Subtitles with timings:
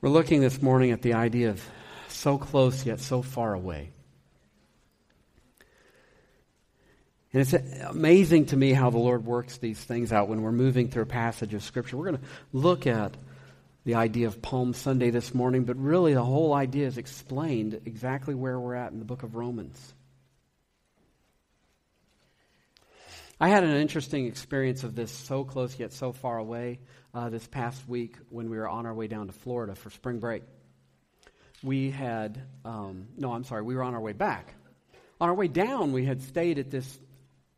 [0.00, 1.64] We're looking this morning at the idea of
[2.06, 3.90] so close yet so far away.
[7.32, 10.88] And it's amazing to me how the Lord works these things out when we're moving
[10.88, 11.96] through a passage of Scripture.
[11.96, 13.16] We're going to look at
[13.84, 18.36] the idea of Palm Sunday this morning, but really the whole idea is explained exactly
[18.36, 19.94] where we're at in the book of Romans.
[23.40, 26.78] I had an interesting experience of this so close yet so far away
[27.18, 30.20] uh, this past week when we were on our way down to Florida for spring
[30.20, 30.44] break.
[31.64, 34.54] We had, um, no, I'm sorry, we were on our way back.
[35.20, 37.00] On our way down, we had stayed at this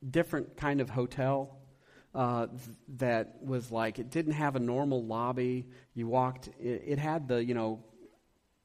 [0.08, 1.58] different kind of hotel
[2.14, 2.46] uh,
[2.96, 5.66] that was like, it didn't have a normal lobby.
[5.92, 7.84] You walked, it, it had the, you know,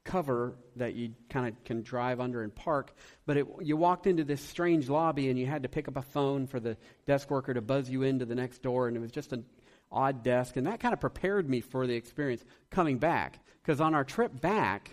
[0.06, 2.96] cover that you kind of can drive under and park.
[3.26, 6.04] But it, you walked into this strange lobby and you had to pick up a
[6.04, 9.12] phone for the desk worker to buzz you into the next door, and it was
[9.12, 9.44] just an
[9.92, 10.58] odd desk.
[10.58, 13.40] And that kind of prepared me for the experience coming back.
[13.62, 14.92] Because on our trip back,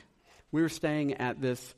[0.50, 1.74] we were staying at this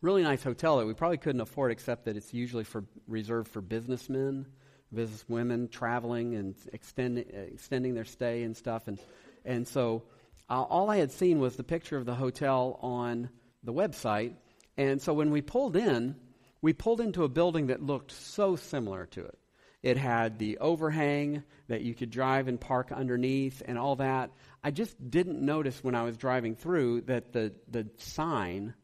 [0.00, 3.60] really nice hotel that we probably couldn't afford, except that it's usually for reserved for
[3.60, 4.46] businessmen,
[4.94, 8.88] businesswomen traveling and extending extending their stay and stuff.
[8.88, 8.98] And
[9.44, 10.04] and so
[10.48, 13.30] uh, all I had seen was the picture of the hotel on
[13.62, 14.34] the website.
[14.76, 16.16] And so when we pulled in,
[16.62, 19.38] we pulled into a building that looked so similar to it.
[19.82, 24.30] It had the overhang that you could drive and park underneath and all that.
[24.62, 28.74] I just didn't notice when I was driving through that the, the sign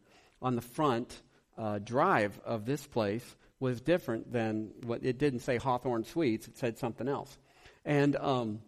[0.40, 1.22] on the front
[1.58, 6.56] uh, drive of this place was different than what it didn't say Hawthorn Suites, it
[6.56, 7.36] said something else.
[7.84, 8.60] And um,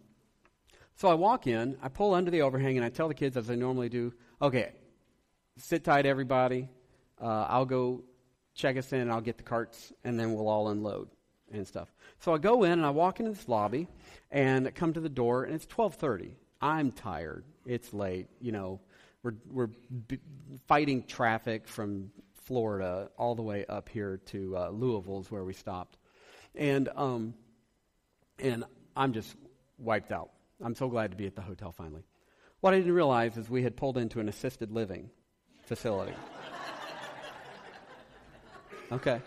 [0.95, 3.49] so I walk in, I pull under the overhang, and I tell the kids, as
[3.49, 4.71] I normally do, okay,
[5.57, 6.69] sit tight, everybody.
[7.21, 8.03] Uh, I'll go
[8.55, 11.09] check us in, and I'll get the carts, and then we'll all unload
[11.51, 11.93] and stuff.
[12.19, 13.87] So I go in, and I walk into this lobby,
[14.31, 16.35] and I come to the door, and it's 1230.
[16.61, 17.45] I'm tired.
[17.65, 18.27] It's late.
[18.41, 18.79] You know,
[19.23, 19.67] we're, we're
[20.07, 20.19] b-
[20.67, 22.11] fighting traffic from
[22.43, 25.97] Florida all the way up here to uh, Louisville is where we stopped.
[26.55, 27.33] And, um,
[28.39, 29.35] and I'm just
[29.77, 30.31] wiped out.
[30.61, 32.03] I'm so glad to be at the hotel finally.
[32.59, 35.09] What I didn't realize is we had pulled into an assisted living
[35.63, 36.13] facility.
[38.91, 39.21] Okay.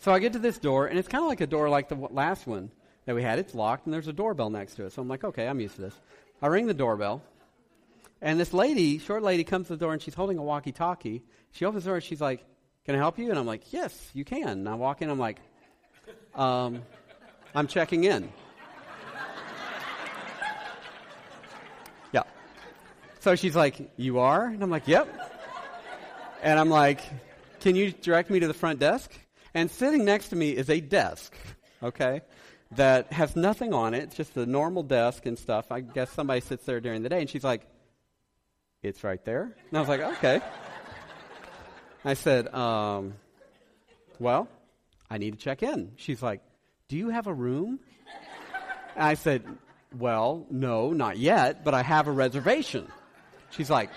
[0.00, 1.96] So I get to this door, and it's kind of like a door like the
[1.96, 2.70] last one
[3.04, 3.38] that we had.
[3.38, 4.92] It's locked, and there's a doorbell next to it.
[4.92, 5.94] So I'm like, okay, I'm used to this.
[6.40, 7.22] I ring the doorbell,
[8.22, 11.24] and this lady, short lady, comes to the door, and she's holding a walkie-talkie.
[11.50, 12.44] She opens the door, and she's like,
[12.84, 15.18] "Can I help you?" And I'm like, "Yes, you can." And I walk in, I'm
[15.18, 15.40] like,
[16.34, 16.82] um,
[17.54, 18.28] "I'm checking in."
[22.12, 22.22] Yeah.
[23.20, 24.46] So she's like, You are?
[24.46, 25.08] And I'm like, Yep.
[26.42, 27.00] And I'm like,
[27.60, 29.12] Can you direct me to the front desk?
[29.54, 31.34] And sitting next to me is a desk,
[31.82, 32.20] okay,
[32.72, 35.72] that has nothing on it, just a normal desk and stuff.
[35.72, 37.20] I guess somebody sits there during the day.
[37.20, 37.66] And she's like,
[38.82, 39.56] It's right there.
[39.70, 40.40] And I was like, Okay.
[42.04, 43.14] I said, um,
[44.18, 44.48] Well,
[45.10, 45.92] I need to check in.
[45.96, 46.42] She's like,
[46.88, 47.80] Do you have a room?
[48.94, 49.44] And I said,
[49.96, 52.86] Well, no, not yet, but I have a reservation.
[53.50, 53.88] She's like,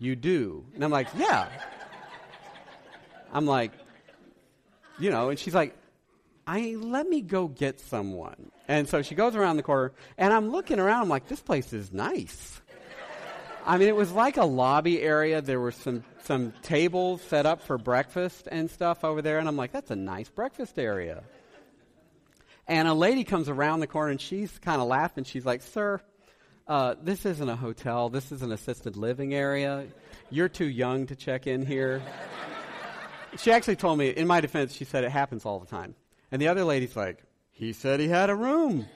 [0.00, 0.64] You do?
[0.74, 1.48] And I'm like, Yeah.
[3.32, 3.70] I'm like,
[4.98, 5.76] You know, and she's like,
[6.46, 8.50] I let me go get someone.
[8.68, 11.02] And so she goes around the corner, and I'm looking around.
[11.02, 12.60] I'm like, This place is nice.
[13.64, 15.40] I mean, it was like a lobby area.
[15.40, 19.56] There were some some tables set up for breakfast and stuff over there, and I'm
[19.56, 21.22] like, that's a nice breakfast area.
[22.66, 25.24] And a lady comes around the corner, and she's kind of laughing.
[25.24, 26.00] She's like, "Sir,
[26.66, 28.08] uh, this isn't a hotel.
[28.08, 29.86] This is an assisted living area.
[30.30, 32.02] You're too young to check in here.
[33.36, 35.94] She actually told me, in my defense, she said it happens all the time.
[36.30, 38.86] And the other lady's like, he said he had a room.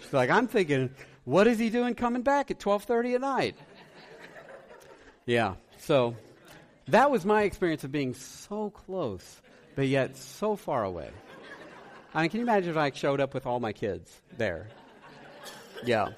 [0.00, 0.90] She's like, I'm thinking,
[1.24, 3.56] what is he doing coming back at 12:30 at night?
[5.26, 5.54] yeah.
[5.78, 6.14] So
[6.88, 9.40] that was my experience of being so close,
[9.74, 11.10] but yet so far away.
[12.14, 14.68] I mean, can you imagine if I showed up with all my kids there?
[15.84, 16.08] Yeah.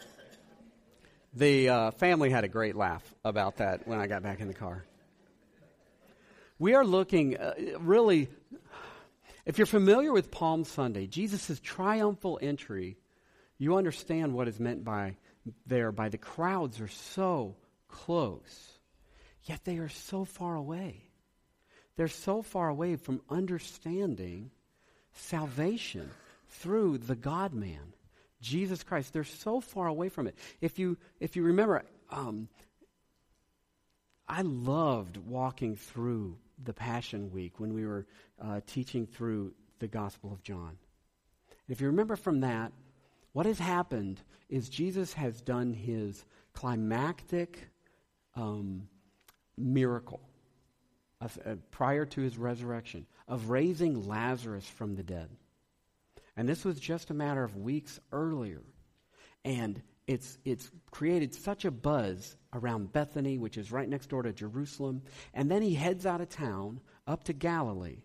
[1.37, 4.55] The uh, family had a great laugh about that when I got back in the
[4.55, 4.87] car.
[6.59, 8.31] We are looking uh, really,
[9.45, 12.97] if you're familiar with Palm Sunday, Jesus' triumphal entry,
[13.59, 15.17] you understand what is meant by
[15.67, 17.57] there by the crowds are so
[17.87, 18.79] close,
[19.45, 21.03] yet they are so far away.
[21.97, 24.53] They're so far away from understanding
[25.13, 26.09] salvation
[26.49, 27.93] through the God man,
[28.41, 29.13] Jesus Christ.
[29.13, 30.37] They're so far away from it.
[30.61, 32.49] If you, if you remember, um,
[34.29, 38.07] I loved walking through the Passion Week when we were
[38.43, 40.79] uh, teaching through the Gospel of John.
[41.69, 42.73] If you remember from that,
[43.37, 46.25] What has happened is Jesus has done his
[46.55, 47.69] climactic
[48.35, 48.89] um,
[49.59, 50.23] miracle
[51.21, 51.29] uh,
[51.71, 55.29] prior to his resurrection of raising Lazarus from the dead.
[56.37, 58.63] And this was just a matter of weeks earlier.
[59.45, 64.33] And it's, it's created such a buzz around Bethany, which is right next door to
[64.33, 65.03] Jerusalem.
[65.35, 68.03] And then he heads out of town up to Galilee.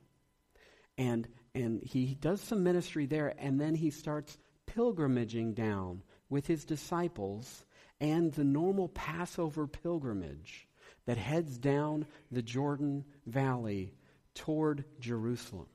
[0.97, 3.33] And, and he does some ministry there.
[3.37, 7.65] And then he starts pilgrimaging down with his disciples
[7.99, 10.67] and the normal Passover pilgrimage
[11.05, 13.93] that heads down the Jordan Valley
[14.33, 15.67] toward Jerusalem.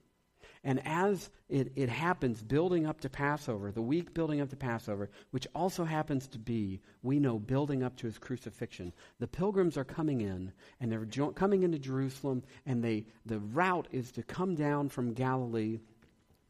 [0.66, 5.10] And as it, it happens, building up to Passover, the week building up to Passover,
[5.30, 9.84] which also happens to be, we know, building up to his crucifixion, the pilgrims are
[9.84, 14.56] coming in, and they're jo- coming into Jerusalem, and they, the route is to come
[14.56, 15.78] down from Galilee,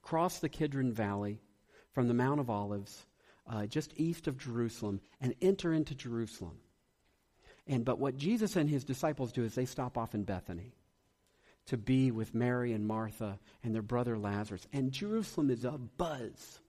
[0.00, 1.38] cross the Kidron Valley
[1.92, 3.04] from the Mount of Olives,
[3.46, 6.56] uh, just east of Jerusalem, and enter into Jerusalem.
[7.66, 10.72] And but what Jesus and his disciples do is they stop off in Bethany
[11.66, 14.66] to be with Mary and Martha and their brother Lazarus.
[14.72, 16.60] And Jerusalem is a buzz.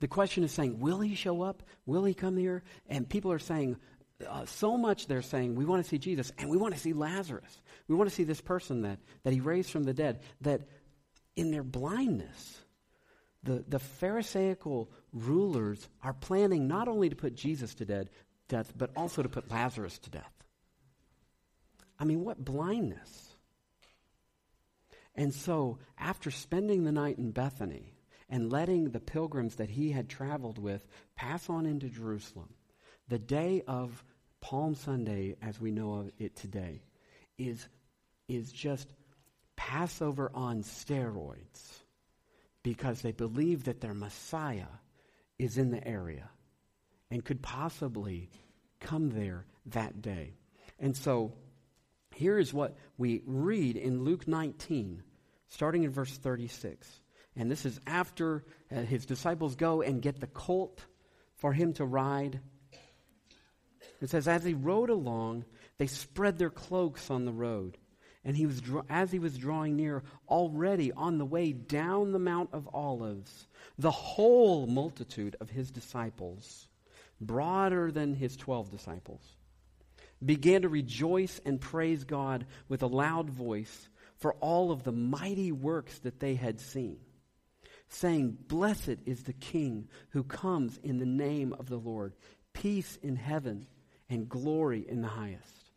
[0.00, 1.62] The question is saying, will he show up?
[1.86, 2.62] Will he come here?
[2.88, 3.76] And people are saying,
[4.26, 6.92] uh, so much they're saying, we want to see Jesus and we want to see
[6.92, 7.60] Lazarus.
[7.88, 10.20] We want to see this person that, that he raised from the dead.
[10.42, 10.62] That
[11.34, 12.60] in their blindness,
[13.42, 18.10] the, the Pharisaical rulers are planning not only to put Jesus to dead,
[18.48, 20.32] death, but also to put Lazarus to death.
[21.98, 23.35] I mean, what blindness.
[25.16, 27.94] And so, after spending the night in Bethany
[28.28, 30.86] and letting the pilgrims that he had traveled with
[31.16, 32.50] pass on into Jerusalem,
[33.08, 34.04] the day of
[34.40, 36.82] Palm Sunday, as we know of it today,
[37.38, 37.66] is,
[38.28, 38.88] is just
[39.56, 41.80] Passover on steroids
[42.62, 44.66] because they believe that their Messiah
[45.38, 46.28] is in the area
[47.10, 48.28] and could possibly
[48.80, 50.34] come there that day.
[50.78, 51.32] And so,
[52.16, 55.02] here is what we read in Luke 19,
[55.48, 56.88] starting in verse 36.
[57.36, 58.42] And this is after
[58.74, 60.82] uh, his disciples go and get the colt
[61.36, 62.40] for him to ride.
[64.00, 65.44] It says, As he rode along,
[65.76, 67.76] they spread their cloaks on the road.
[68.24, 72.48] And he was, as he was drawing near, already on the way down the Mount
[72.54, 73.46] of Olives,
[73.78, 76.66] the whole multitude of his disciples,
[77.20, 79.35] broader than his twelve disciples,
[80.24, 85.52] began to rejoice and praise God with a loud voice for all of the mighty
[85.52, 86.98] works that they had seen,
[87.88, 92.14] saying, Blessed is the King who comes in the name of the Lord,
[92.52, 93.66] peace in heaven
[94.08, 95.70] and glory in the highest.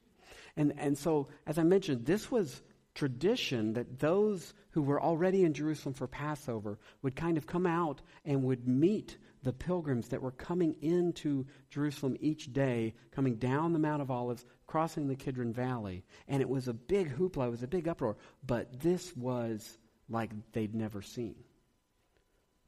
[0.55, 2.61] And, and so, as I mentioned, this was
[2.95, 8.01] tradition that those who were already in Jerusalem for Passover would kind of come out
[8.25, 13.79] and would meet the pilgrims that were coming into Jerusalem each day, coming down the
[13.79, 16.03] Mount of Olives, crossing the Kidron Valley.
[16.27, 18.17] And it was a big hoopla, it was a big uproar.
[18.45, 19.77] But this was
[20.09, 21.35] like they'd never seen.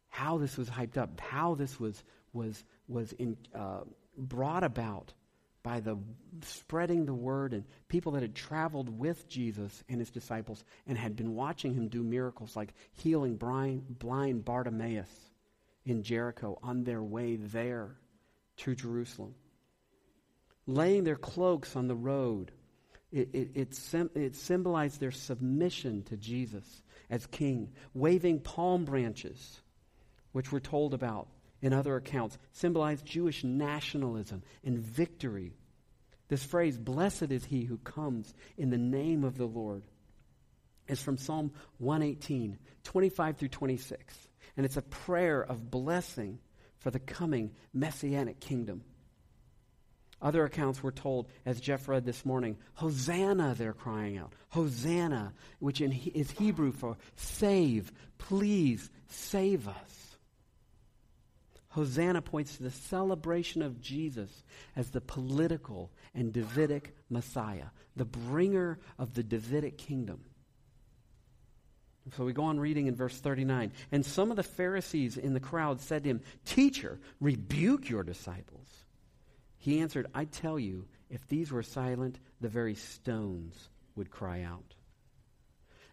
[0.09, 2.03] How this was hyped up, how this was,
[2.33, 3.81] was, was in, uh,
[4.17, 5.13] brought about
[5.63, 5.97] by the
[6.41, 11.15] spreading the word and people that had traveled with Jesus and his disciples and had
[11.15, 15.30] been watching him do miracles like healing blind, blind Bartimaeus
[15.85, 17.95] in Jericho on their way there
[18.57, 19.35] to Jerusalem.
[20.67, 22.51] Laying their cloaks on the road,
[23.11, 27.73] it, it, it, it symbolized their submission to Jesus as king.
[27.93, 29.61] Waving palm branches,
[30.31, 31.27] which we're told about
[31.61, 35.53] in other accounts, symbolized Jewish nationalism and victory.
[36.29, 39.83] This phrase, blessed is he who comes in the name of the Lord,
[40.87, 44.27] is from Psalm 118, 25 through 26.
[44.57, 46.39] And it's a prayer of blessing
[46.79, 48.83] for the coming messianic kingdom.
[50.21, 54.33] Other accounts were told, as Jeff read this morning, Hosanna, they're crying out.
[54.49, 60.17] Hosanna, which in, is Hebrew for save, please save us.
[61.69, 64.43] Hosanna points to the celebration of Jesus
[64.75, 70.19] as the political and Davidic Messiah, the bringer of the Davidic kingdom.
[72.17, 73.71] So we go on reading in verse 39.
[73.91, 78.67] And some of the Pharisees in the crowd said to him, Teacher, rebuke your disciples.
[79.57, 84.73] He answered, I tell you, if these were silent, the very stones would cry out.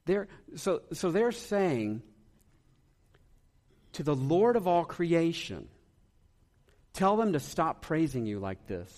[0.07, 2.03] They're, so, so they're saying
[3.93, 5.69] to the Lord of all creation,
[6.95, 8.91] tell them to stop praising you like this.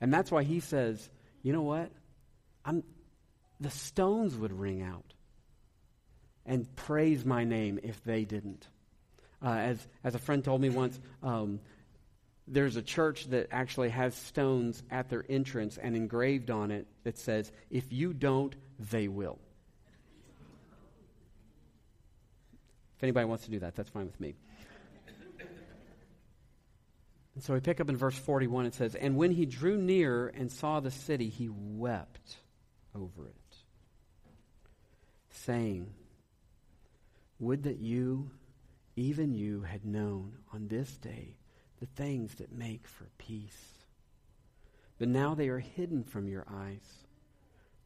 [0.00, 1.10] And that's why he says,
[1.42, 1.90] you know what?
[2.64, 2.82] I'm,
[3.60, 5.13] the stones would ring out
[6.46, 8.66] and praise my name if they didn't.
[9.42, 11.60] Uh, as, as a friend told me once, um,
[12.46, 17.18] there's a church that actually has stones at their entrance and engraved on it that
[17.18, 19.38] says, If you don't, they will.
[22.96, 24.34] If anybody wants to do that, that's fine with me.
[27.34, 30.28] And so we pick up in verse 41, it says, And when he drew near
[30.28, 32.36] and saw the city, he wept
[32.94, 33.56] over it,
[35.30, 35.92] saying,
[37.38, 38.30] Would that you,
[38.96, 41.36] even you, had known on this day
[41.80, 43.74] the things that make for peace.
[44.98, 47.04] But now they are hidden from your eyes.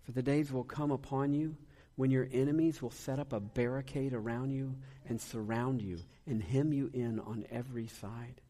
[0.05, 1.57] For the days will come upon you
[1.97, 4.77] when your enemies will set up a barricade around you
[5.09, 8.41] and surround you and hem you in on every side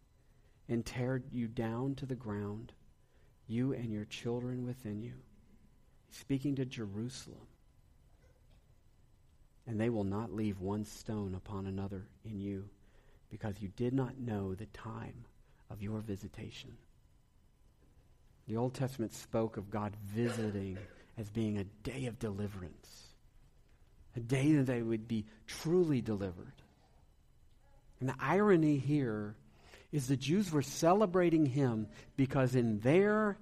[0.69, 2.73] and tear you down to the ground,
[3.47, 5.15] you and your children within you.
[6.11, 7.47] Speaking to Jerusalem.
[9.69, 12.65] And they will not leave one stone upon another in you,
[13.31, 15.27] because you did not know the time
[15.71, 16.73] of your visitation.
[18.49, 20.79] The Old Testament spoke of God visiting
[21.19, 23.09] as being a day of deliverance,
[24.17, 26.55] a day that they would be truly delivered.
[28.01, 29.35] And the irony here
[29.93, 33.37] is the Jews were celebrating him because in their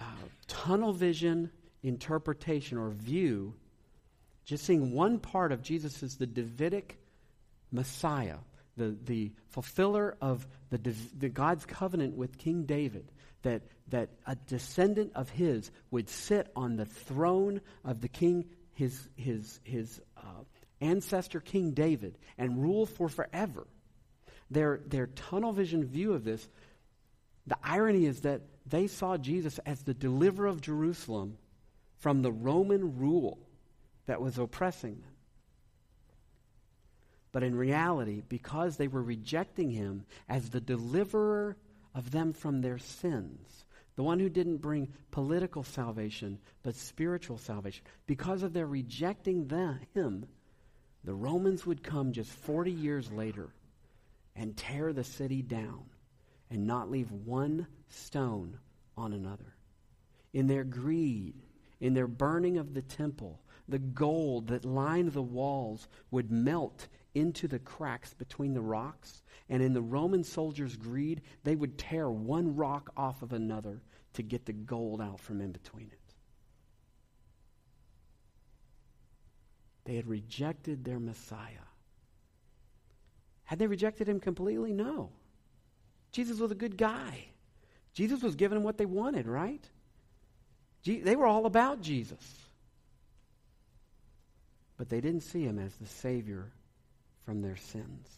[0.00, 0.04] uh,
[0.46, 1.50] tunnel vision
[1.82, 3.54] interpretation or view,
[4.48, 6.96] just seeing one part of Jesus as the Davidic
[7.70, 8.38] Messiah,
[8.78, 10.78] the, the fulfiller of the,
[11.18, 13.12] the God's covenant with King David,
[13.42, 18.98] that, that a descendant of his would sit on the throne of the king, his,
[19.16, 20.44] his, his uh,
[20.80, 23.66] ancestor King David, and rule for forever.
[24.50, 26.48] Their, their tunnel vision view of this,
[27.46, 31.36] the irony is that they saw Jesus as the deliverer of Jerusalem
[31.98, 33.38] from the Roman rule
[34.08, 35.12] that was oppressing them.
[37.30, 41.58] But in reality, because they were rejecting him as the deliverer
[41.94, 47.84] of them from their sins, the one who didn't bring political salvation, but spiritual salvation,
[48.06, 50.26] because of their rejecting them, him,
[51.04, 53.50] the Romans would come just 40 years later
[54.34, 55.84] and tear the city down
[56.50, 58.58] and not leave one stone
[58.96, 59.54] on another.
[60.32, 61.34] In their greed,
[61.78, 67.46] in their burning of the temple, the gold that lined the walls would melt into
[67.46, 69.22] the cracks between the rocks.
[69.48, 73.82] And in the Roman soldiers' greed, they would tear one rock off of another
[74.14, 76.14] to get the gold out from in between it.
[79.84, 81.66] They had rejected their Messiah.
[83.44, 84.72] Had they rejected him completely?
[84.72, 85.10] No.
[86.12, 87.24] Jesus was a good guy.
[87.94, 89.64] Jesus was giving them what they wanted, right?
[90.84, 92.47] they were all about Jesus.
[94.78, 96.50] But they didn't see him as the Savior
[97.26, 98.08] from their sins.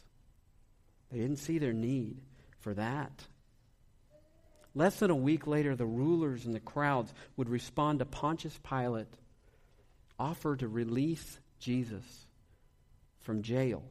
[1.10, 2.18] They didn't see their need
[2.60, 3.24] for that.
[4.74, 9.12] Less than a week later, the rulers and the crowds would respond to Pontius Pilate,
[10.16, 12.04] offer to release Jesus
[13.18, 13.82] from jail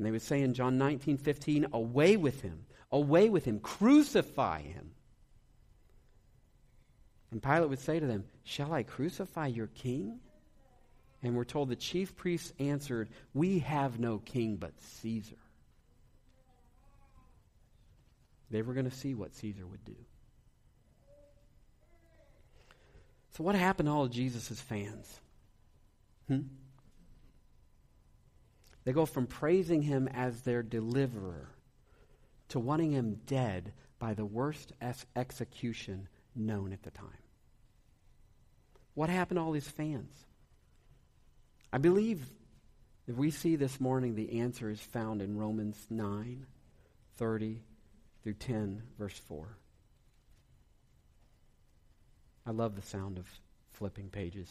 [0.00, 4.62] and they would say in John 19, 15, away with him, away with him, crucify
[4.62, 4.92] him.
[7.30, 10.20] And Pilate would say to them, Shall I crucify your king?
[11.22, 15.36] And we're told the chief priests answered, We have no king but Caesar.
[18.50, 19.96] They were going to see what Caesar would do.
[23.36, 25.20] So, what happened to all of Jesus' fans?
[26.26, 26.40] Hmm?
[28.84, 31.50] They go from praising him as their deliverer
[32.48, 37.06] to wanting him dead by the worst ex- execution known at the time.
[38.94, 40.26] What happened to all these fans?
[41.72, 42.28] I believe
[43.06, 46.46] if we see this morning, the answer is found in Romans 9
[47.16, 47.60] 30
[48.22, 49.46] through 10, verse 4.
[52.46, 53.26] I love the sound of
[53.72, 54.48] flipping pages.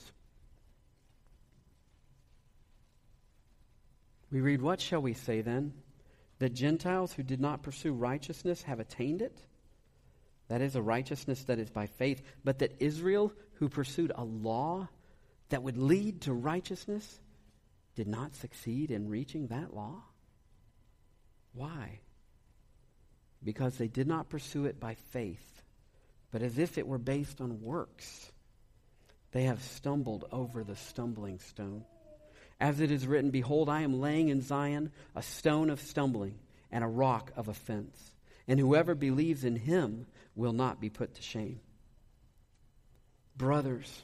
[4.31, 5.73] We read, What shall we say then?
[6.39, 9.39] That Gentiles who did not pursue righteousness have attained it?
[10.47, 12.21] That is a righteousness that is by faith.
[12.43, 14.89] But that Israel, who pursued a law
[15.49, 17.19] that would lead to righteousness,
[17.95, 20.03] did not succeed in reaching that law?
[21.53, 21.99] Why?
[23.43, 25.61] Because they did not pursue it by faith,
[26.31, 28.31] but as if it were based on works.
[29.31, 31.85] They have stumbled over the stumbling stone.
[32.59, 36.37] As it is written, Behold, I am laying in Zion a stone of stumbling
[36.71, 37.97] and a rock of offense,
[38.47, 41.59] and whoever believes in him will not be put to shame.
[43.35, 44.03] Brothers,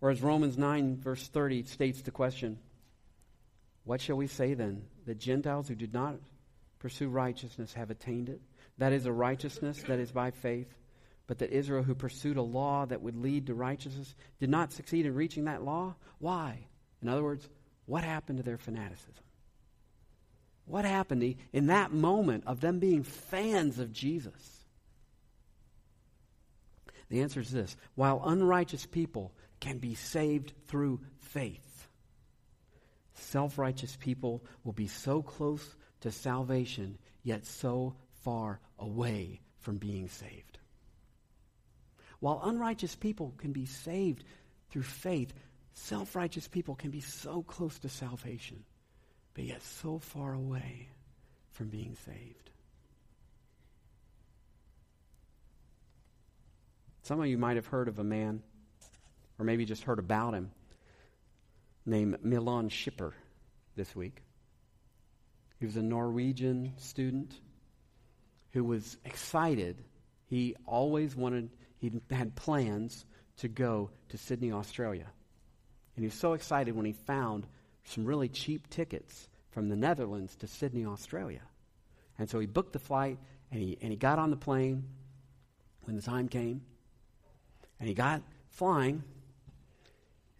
[0.00, 2.58] Or as Romans 9, verse 30 states the question
[3.84, 4.84] What shall we say then?
[5.06, 6.16] The Gentiles who did not
[6.78, 8.40] pursue righteousness have attained it?
[8.78, 10.72] That is a righteousness that is by faith.
[11.26, 15.06] But that Israel, who pursued a law that would lead to righteousness, did not succeed
[15.06, 15.94] in reaching that law?
[16.18, 16.66] Why?
[17.00, 17.48] In other words,
[17.86, 19.24] what happened to their fanaticism?
[20.66, 24.64] What happened in that moment of them being fans of Jesus?
[27.10, 31.88] The answer is this while unrighteous people can be saved through faith,
[33.14, 40.08] self righteous people will be so close to salvation, yet so far away from being
[40.08, 40.58] saved.
[42.20, 44.24] While unrighteous people can be saved
[44.70, 45.32] through faith,
[45.72, 48.64] self righteous people can be so close to salvation
[49.34, 50.88] but yet so far away
[51.52, 52.50] from being saved.
[57.02, 58.42] Some of you might have heard of a man,
[59.38, 60.50] or maybe just heard about him,
[61.86, 63.12] named Milan Schipper
[63.76, 64.22] this week.
[65.58, 67.34] He was a Norwegian student
[68.52, 69.82] who was excited.
[70.26, 73.04] He always wanted, he had plans
[73.38, 75.06] to go to Sydney, Australia.
[75.96, 77.46] And he was so excited when he found
[77.84, 81.42] some really cheap tickets from the Netherlands to Sydney, Australia.
[82.18, 83.18] And so he booked the flight
[83.50, 84.84] and he, and he got on the plane
[85.82, 86.62] when the time came.
[87.78, 89.02] And he got flying.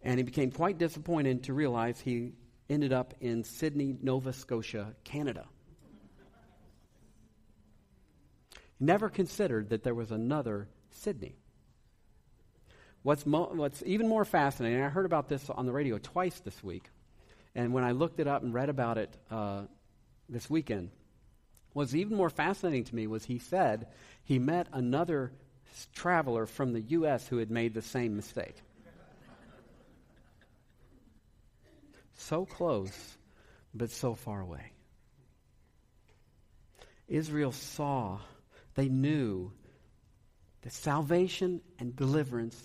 [0.04, 2.34] And he became quite disappointed to realize he
[2.68, 5.46] ended up in Sydney, Nova Scotia, Canada.
[8.78, 11.36] Never considered that there was another Sydney.
[13.02, 16.62] What's, mo- what's even more fascinating, I heard about this on the radio twice this
[16.62, 16.90] week,
[17.54, 19.62] and when I looked it up and read about it uh,
[20.28, 20.90] this weekend,
[21.72, 23.88] what's even more fascinating to me was he said
[24.24, 25.32] he met another
[25.94, 27.28] traveler from the U.S.
[27.28, 28.56] who had made the same mistake.
[32.24, 33.16] So close,
[33.74, 34.72] but so far away.
[37.08, 38.18] Israel saw,
[38.74, 39.52] they knew
[40.62, 42.60] that salvation and deliverance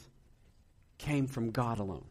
[0.97, 2.05] came from God alone.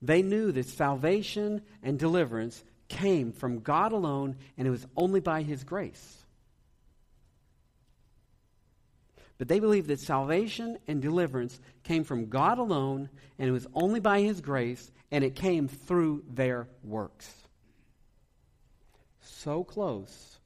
[0.00, 5.42] They knew that salvation and deliverance came from God alone, and it was only by
[5.42, 6.21] His grace.
[9.42, 13.98] But they believed that salvation and deliverance came from God alone, and it was only
[13.98, 17.28] by His grace, and it came through their works.
[19.20, 20.38] So close,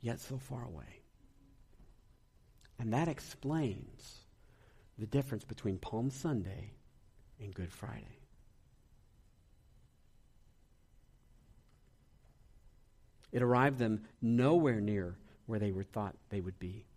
[0.00, 1.02] yet so far away.
[2.80, 4.24] And that explains
[4.98, 6.72] the difference between Palm Sunday
[7.40, 8.18] and Good Friday.
[13.30, 16.87] It arrived them nowhere near where they were thought they would be.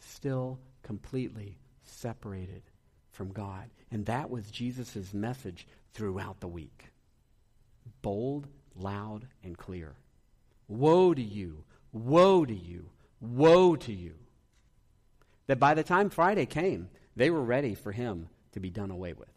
[0.00, 2.62] Still completely separated
[3.10, 3.70] from God.
[3.90, 6.84] And that was Jesus' message throughout the week.
[8.02, 9.94] Bold, loud, and clear.
[10.68, 11.64] Woe to you!
[11.92, 12.90] Woe to you!
[13.20, 14.14] Woe to you!
[15.46, 19.14] That by the time Friday came, they were ready for him to be done away
[19.14, 19.28] with.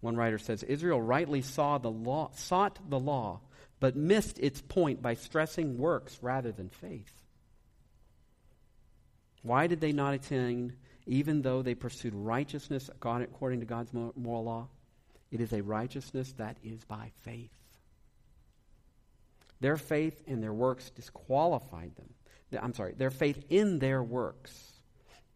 [0.00, 3.40] One writer says Israel rightly saw the law, sought the law,
[3.80, 7.12] but missed its point by stressing works rather than faith.
[9.42, 10.74] Why did they not attain,
[11.06, 14.68] even though they pursued righteousness according to God's moral law?
[15.30, 17.50] It is a righteousness that is by faith.
[19.60, 22.14] Their faith in their works disqualified them.
[22.60, 24.72] I'm sorry, their faith in their works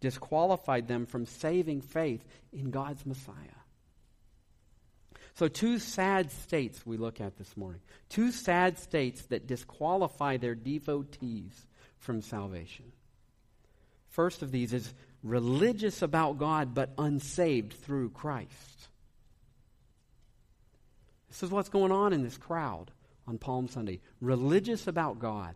[0.00, 3.61] disqualified them from saving faith in God's Messiah.
[5.34, 7.80] So, two sad states we look at this morning.
[8.08, 11.66] Two sad states that disqualify their devotees
[11.98, 12.92] from salvation.
[14.10, 14.92] First of these is
[15.22, 18.88] religious about God but unsaved through Christ.
[21.30, 22.90] This is what's going on in this crowd
[23.26, 24.00] on Palm Sunday.
[24.20, 25.54] Religious about God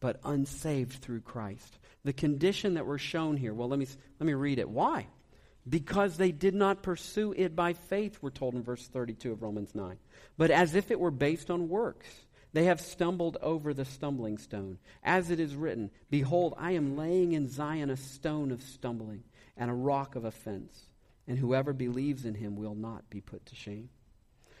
[0.00, 1.78] but unsaved through Christ.
[2.04, 3.86] The condition that we're shown here, well, let me,
[4.18, 4.68] let me read it.
[4.68, 5.06] Why?
[5.68, 9.74] Because they did not pursue it by faith, we're told in verse 32 of Romans
[9.74, 9.96] 9,
[10.36, 12.08] but as if it were based on works.
[12.54, 14.78] They have stumbled over the stumbling stone.
[15.02, 19.24] As it is written, Behold, I am laying in Zion a stone of stumbling
[19.56, 20.88] and a rock of offense,
[21.26, 23.88] and whoever believes in him will not be put to shame.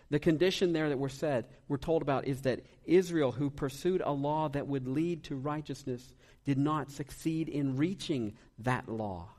[0.08, 4.12] The condition there that we're said, we're told about is that Israel, who pursued a
[4.12, 9.30] law that would lead to righteousness, did not succeed in reaching that law.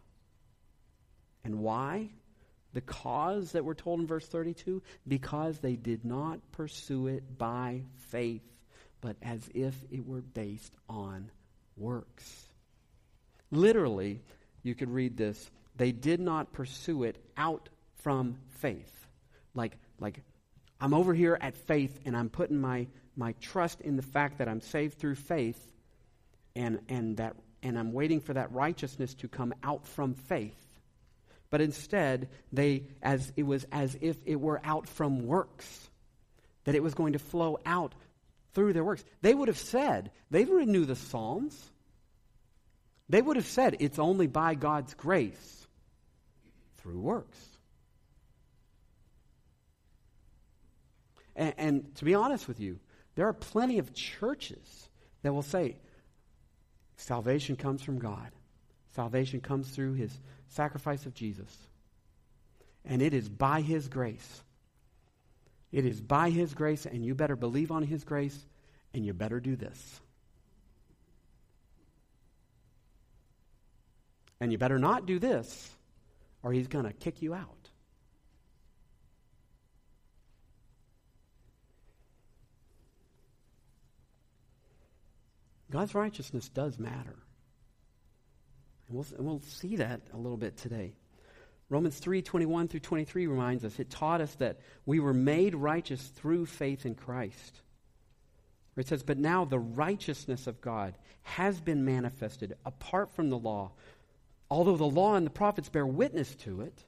[1.43, 2.09] And why?
[2.73, 7.83] The cause that we're told in verse 32 because they did not pursue it by
[8.09, 8.43] faith,
[9.01, 11.29] but as if it were based on
[11.77, 12.47] works.
[13.51, 14.21] Literally,
[14.63, 17.69] you could read this they did not pursue it out
[18.01, 19.07] from faith.
[19.55, 20.21] Like, like
[20.79, 24.47] I'm over here at faith and I'm putting my, my trust in the fact that
[24.47, 25.71] I'm saved through faith
[26.55, 30.62] and, and, that, and I'm waiting for that righteousness to come out from faith.
[31.53, 35.87] But instead, they, as, it was as if it were out from works,
[36.63, 37.93] that it was going to flow out
[38.53, 39.03] through their works.
[39.21, 41.69] They would have said, they knew the Psalms.
[43.07, 45.67] They would have said, it's only by God's grace
[46.77, 47.37] through works.
[51.35, 52.79] And, and, to be honest with you,
[53.13, 54.89] there are plenty of churches
[55.21, 55.77] that will say
[56.97, 58.31] salvation comes from God.
[58.95, 60.19] Salvation comes through his
[60.53, 61.55] sacrifice of Jesus.
[62.85, 64.41] And it is by his grace.
[65.71, 68.37] It is by his grace, and you better believe on his grace,
[68.93, 69.99] and you better do this.
[74.39, 75.71] And you better not do this,
[76.43, 77.69] or he's going to kick you out.
[85.71, 87.22] God's righteousness does matter.
[88.87, 90.93] And we'll, and we'll see that a little bit today.
[91.69, 96.05] Romans 3 21 through 23 reminds us, it taught us that we were made righteous
[96.05, 97.61] through faith in Christ.
[98.75, 103.71] It says, But now the righteousness of God has been manifested apart from the law.
[104.49, 106.83] Although the law and the prophets bear witness to it,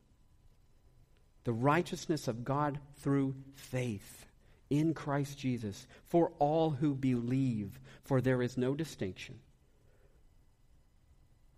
[1.46, 4.26] the righteousness of God through faith
[4.70, 9.40] in Christ Jesus for all who believe, for there is no distinction.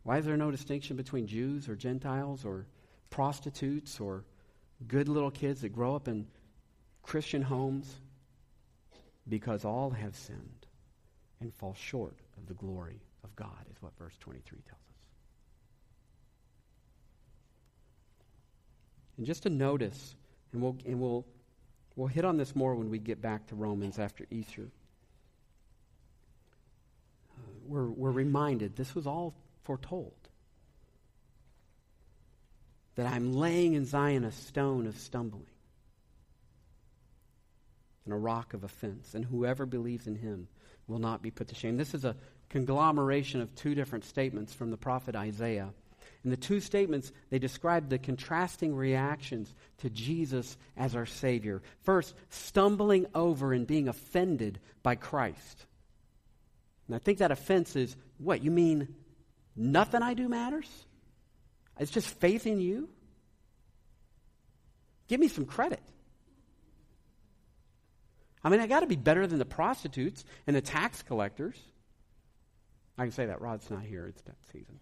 [0.07, 2.65] Why is there no distinction between Jews or Gentiles or
[3.09, 4.23] prostitutes or
[4.87, 6.27] good little kids that grow up in
[7.03, 7.93] Christian homes?
[9.27, 10.65] Because all have sinned
[11.41, 14.79] and fall short of the glory of God, is what verse 23 tells us.
[19.17, 20.15] And just to notice,
[20.53, 21.25] and we'll, and we'll
[21.97, 24.67] We'll hit on this more when we get back to Romans after Easter.
[27.35, 29.33] Uh, we're, we're reminded this was all
[29.67, 30.13] foretold.
[32.95, 35.45] That I'm laying in Zion a stone of stumbling
[38.05, 40.47] and a rock of offense, and whoever believes in him
[40.87, 41.75] will not be put to shame.
[41.75, 42.15] This is a
[42.49, 45.73] conglomeration of two different statements from the prophet Isaiah.
[46.23, 51.61] In the two statements, they describe the contrasting reactions to Jesus as our Savior.
[51.83, 55.65] First, stumbling over and being offended by Christ.
[56.87, 58.41] And I think that offense is what?
[58.41, 58.95] You mean
[59.57, 60.69] nothing I do matters?
[61.79, 62.89] It's just faith in you?
[65.07, 65.81] Give me some credit.
[68.43, 71.57] I mean, I got to be better than the prostitutes and the tax collectors.
[72.97, 73.41] I can say that.
[73.41, 74.07] Rod's not here.
[74.07, 74.79] It's that season.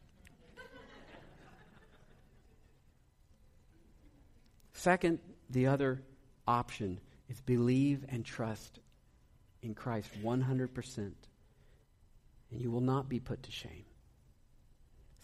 [4.74, 6.04] Second, the other
[6.48, 8.80] option is believe and trust
[9.62, 11.14] in Christ 100%, and
[12.52, 13.86] you will not be put to shame.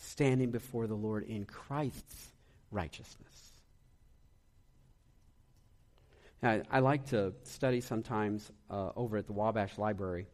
[0.04, 2.32] Standing before the Lord in Christ's
[2.72, 3.54] righteousness.
[6.42, 10.26] Now, I like to study sometimes uh, over at the Wabash Library,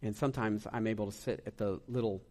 [0.00, 2.22] and sometimes I'm able to sit at the little.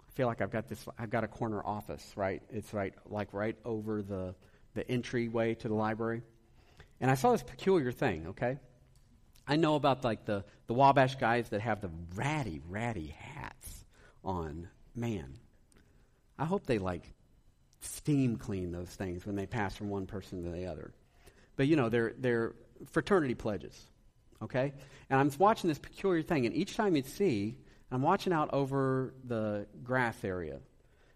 [0.00, 0.86] I feel like I've got this.
[0.98, 2.42] I've got a corner office, right?
[2.50, 4.34] It's right, like right over the
[4.72, 6.22] the entryway to the library.
[7.00, 8.58] And I saw this peculiar thing, okay?
[9.46, 13.84] I know about like the, the Wabash guys that have the ratty, ratty hats
[14.24, 14.68] on.
[14.96, 15.34] Man,
[16.38, 17.12] I hope they like
[17.80, 20.92] steam clean those things when they pass from one person to the other.
[21.56, 22.54] But you know, they're, they're
[22.90, 23.78] fraternity pledges,
[24.42, 24.72] okay?
[25.10, 27.56] And I'm watching this peculiar thing, and each time you see,
[27.90, 30.58] I'm watching out over the grass area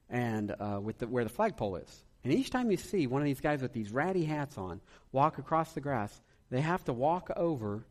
[0.09, 2.04] and uh, with the, where the flagpole is.
[2.24, 4.81] And each time you see one of these guys with these ratty hats on
[5.12, 7.87] walk across the grass, they have to walk over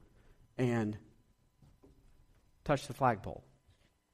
[0.58, 0.98] and
[2.64, 3.44] touch the flagpole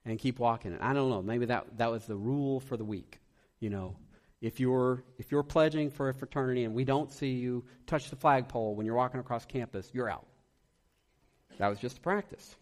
[0.04, 0.76] and keep walking.
[0.80, 3.20] I don't know, maybe that, that was the rule for the week.
[3.60, 3.96] You know,
[4.40, 8.16] if you're, if you're pledging for a fraternity and we don't see you touch the
[8.16, 10.26] flagpole when you're walking across campus, you're out.
[11.58, 12.56] That was just a practice.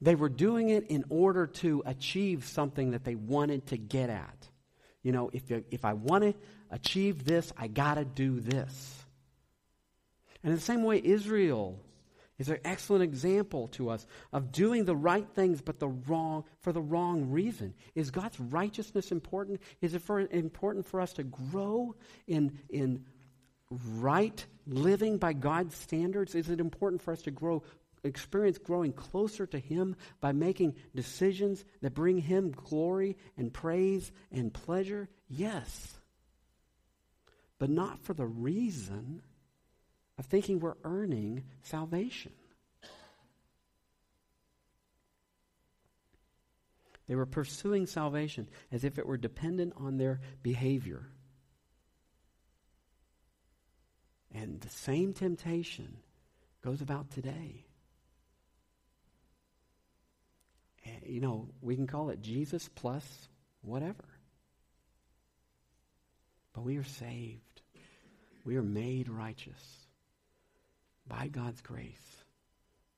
[0.00, 4.48] They were doing it in order to achieve something that they wanted to get at.
[5.02, 6.34] You know, if, if I want to
[6.70, 9.04] achieve this, I got to do this.
[10.42, 11.80] And in the same way, Israel
[12.38, 16.72] is an excellent example to us of doing the right things but the wrong for
[16.72, 17.74] the wrong reason.
[17.94, 19.60] Is God's righteousness important?
[19.80, 21.94] Is it for, important for us to grow
[22.26, 23.04] in, in
[23.70, 26.34] right living by God's standards?
[26.34, 27.62] Is it important for us to grow
[28.04, 34.52] experience growing closer to Him by making decisions that bring Him glory and praise and
[34.52, 35.08] pleasure?
[35.28, 35.94] Yes.
[37.58, 39.22] But not for the reason
[40.18, 42.32] of thinking we're earning salvation.
[47.06, 51.06] They were pursuing salvation as if it were dependent on their behavior.
[54.34, 55.98] And the same temptation
[56.62, 57.64] goes about today.
[60.84, 63.28] Eh, you know, we can call it Jesus plus
[63.62, 64.04] whatever.
[66.54, 67.62] But we are saved.
[68.44, 69.85] We are made righteous
[71.08, 72.24] by God's grace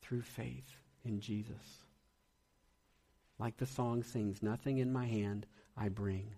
[0.02, 0.70] through faith
[1.04, 1.84] in Jesus.
[3.38, 6.34] Like the song sings, nothing in my hand I bring,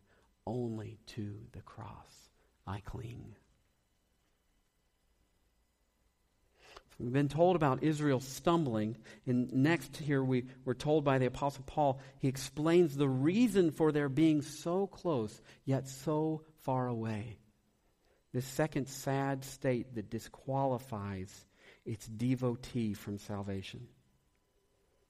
[0.47, 2.31] only to the cross
[2.67, 3.35] I cling.
[7.01, 8.99] We've been told about Israel stumbling.
[9.27, 13.91] And next, here we, we're told by the Apostle Paul, he explains the reason for
[13.91, 17.39] their being so close, yet so far away.
[18.35, 21.33] This second sad state that disqualifies
[21.91, 23.89] its devotee from salvation.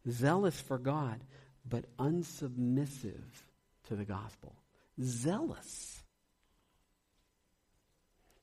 [0.09, 1.21] Zealous for God,
[1.69, 3.45] but unsubmissive
[3.87, 4.55] to the gospel.
[5.03, 6.03] Zealous.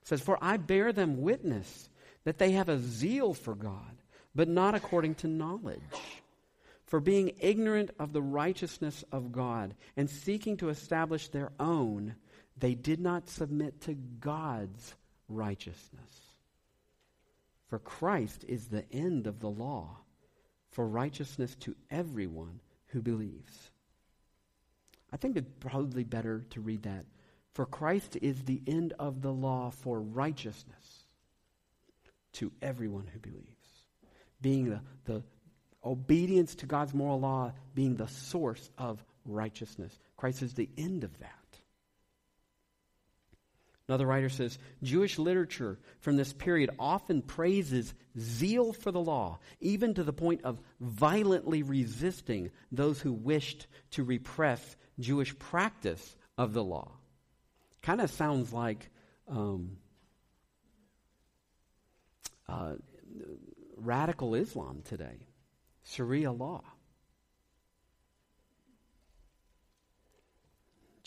[0.03, 1.89] It says, For I bear them witness
[2.25, 4.03] that they have a zeal for God,
[4.35, 5.81] but not according to knowledge.
[6.85, 12.13] For being ignorant of the righteousness of God and seeking to establish their own,
[12.55, 14.93] they did not submit to God's
[15.27, 16.26] righteousness.
[17.67, 19.97] For Christ is the end of the law
[20.71, 23.71] for righteousness to everyone who believes.
[25.11, 27.05] I think it's probably better to read that.
[27.53, 31.05] For Christ is the end of the law for righteousness
[32.33, 33.47] to everyone who believes.
[34.41, 35.23] Being the, the
[35.83, 39.97] obedience to God's moral law being the source of righteousness.
[40.15, 41.31] Christ is the end of that.
[43.87, 49.93] Another writer says Jewish literature from this period often praises zeal for the law, even
[49.93, 56.63] to the point of violently resisting those who wished to repress Jewish practice of the
[56.63, 56.91] law.
[57.81, 58.89] Kind of sounds like
[59.29, 59.77] um,
[62.49, 62.73] uh,
[63.77, 65.27] radical Islam today,
[65.85, 66.61] Sharia law.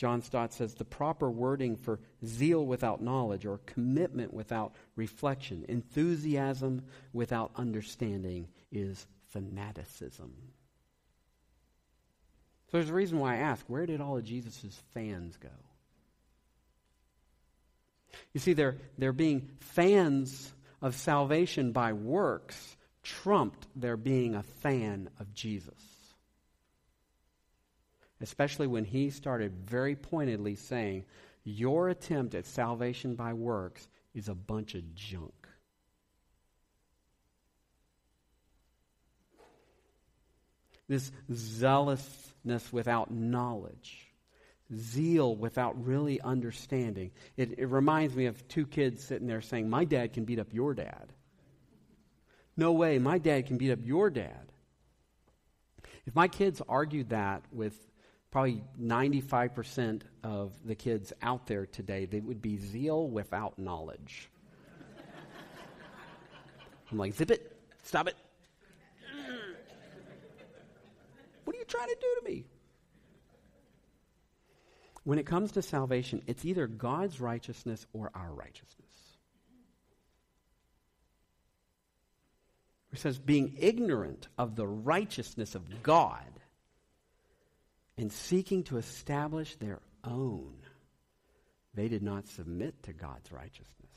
[0.01, 6.81] John Stott says the proper wording for zeal without knowledge or commitment without reflection, enthusiasm
[7.13, 10.33] without understanding is fanaticism.
[12.71, 15.49] So there's a reason why I ask where did all of Jesus' fans go?
[18.33, 25.11] You see, they're, they're being fans of salvation by works trumped their being a fan
[25.19, 25.90] of Jesus
[28.21, 31.05] especially when he started very pointedly saying,
[31.43, 35.33] Your attempt at salvation by works is a bunch of junk.
[40.87, 44.07] This zealousness without knowledge,
[44.75, 47.11] zeal without really understanding.
[47.37, 50.53] It, it reminds me of two kids sitting there saying, My dad can beat up
[50.53, 51.13] your dad.
[52.57, 54.51] No way, my dad can beat up your dad.
[56.05, 57.73] If my kids argued that with
[58.31, 64.29] probably 95% of the kids out there today, they would be zeal without knowledge.
[66.89, 68.15] I'm like, zip it, stop it.
[71.43, 72.45] What are you trying to do to me?
[75.03, 78.77] When it comes to salvation, it's either God's righteousness or our righteousness.
[82.93, 86.40] It says, being ignorant of the righteousness of God
[87.97, 90.55] and seeking to establish their own,
[91.73, 93.91] they did not submit to God's righteousness.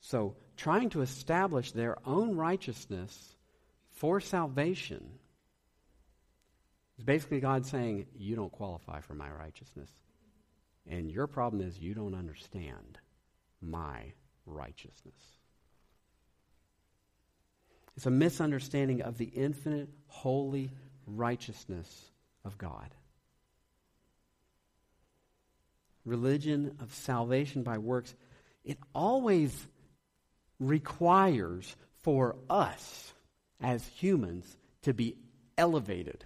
[0.00, 3.36] So, trying to establish their own righteousness
[3.92, 5.18] for salvation
[6.98, 9.90] is basically God saying, You don't qualify for my righteousness.
[10.86, 12.98] And your problem is you don't understand
[13.62, 14.12] my
[14.44, 15.14] righteousness.
[17.96, 20.70] It's a misunderstanding of the infinite, holy
[21.06, 22.10] righteousness
[22.44, 22.94] of God.
[26.04, 28.14] religion of salvation by works,
[28.64, 29.66] it always
[30.60, 33.12] requires for us
[33.60, 35.16] as humans to be
[35.56, 36.24] elevated.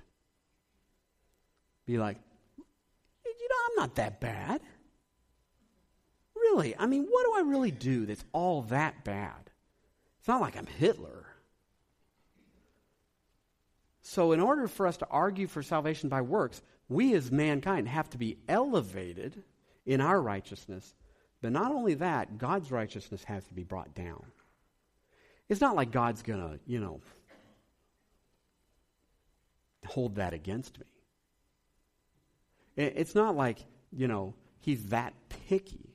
[1.86, 2.18] Be like,
[3.24, 4.60] you know, I'm not that bad.
[6.34, 6.76] Really?
[6.76, 9.50] I mean, what do I really do that's all that bad?
[10.18, 11.26] It's not like I'm Hitler.
[14.10, 18.08] So, in order for us to argue for salvation by works, we as mankind have
[18.08, 19.42] to be elevated
[19.84, 20.94] in our righteousness.
[21.42, 24.24] But not only that, God's righteousness has to be brought down.
[25.50, 27.02] It's not like God's going to, you know,
[29.86, 30.86] hold that against me.
[32.76, 33.58] It's not like,
[33.92, 35.90] you know, he's that picky.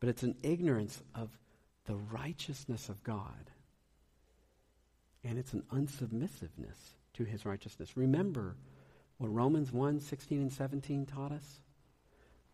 [0.00, 1.30] But it's an ignorance of
[1.86, 3.50] the righteousness of God.
[5.24, 7.96] And it's an unsubmissiveness to his righteousness.
[7.96, 8.56] Remember
[9.18, 11.60] what Romans 1 16 and 17 taught us?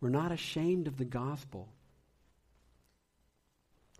[0.01, 1.69] We're not ashamed of the gospel.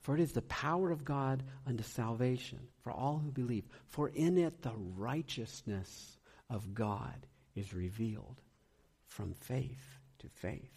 [0.01, 3.65] For it is the power of God unto salvation for all who believe.
[3.87, 6.17] For in it the righteousness
[6.49, 8.41] of God is revealed
[9.05, 10.71] from faith to faith.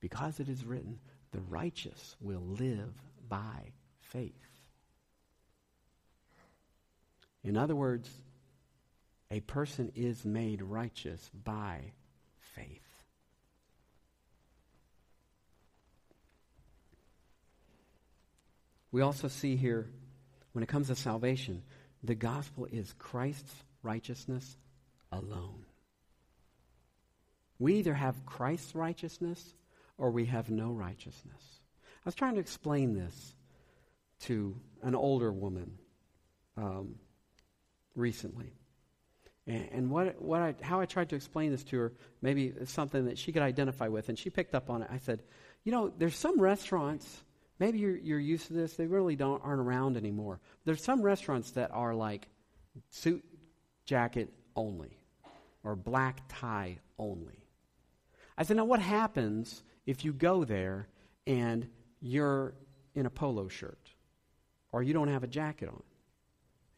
[0.00, 0.98] Because it is written,
[1.32, 2.94] the righteous will live
[3.28, 4.32] by faith.
[7.44, 8.10] In other words,
[9.30, 11.92] a person is made righteous by
[12.54, 12.82] faith.
[18.90, 19.90] We also see here,
[20.52, 21.62] when it comes to salvation,
[22.02, 24.56] the gospel is Christ's righteousness
[25.12, 25.64] alone.
[27.58, 29.54] We either have Christ's righteousness
[29.98, 31.42] or we have no righteousness.
[32.08, 33.34] I was trying to explain this
[34.20, 35.72] to an older woman
[36.56, 36.94] um,
[37.94, 38.54] recently.
[39.46, 41.92] And, and what, what I, how I tried to explain this to her,
[42.22, 44.88] maybe something that she could identify with, and she picked up on it.
[44.90, 45.22] I said,
[45.64, 47.24] You know, there's some restaurants,
[47.58, 50.40] maybe you're, you're used to this, they really don't, aren't around anymore.
[50.64, 52.26] There's some restaurants that are like
[52.88, 53.22] suit
[53.84, 54.96] jacket only
[55.62, 57.44] or black tie only.
[58.38, 60.88] I said, Now, what happens if you go there
[61.26, 61.68] and
[62.00, 62.54] you're
[62.94, 63.90] in a polo shirt
[64.72, 65.82] or you don't have a jacket on?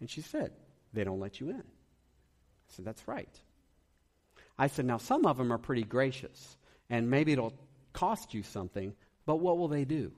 [0.01, 0.53] And she said,
[0.93, 1.61] they don't let you in.
[1.61, 3.41] I said, that's right.
[4.59, 6.57] I said, now some of them are pretty gracious
[6.89, 7.55] and maybe it'll
[7.93, 8.95] cost you something,
[9.27, 10.13] but what will they do?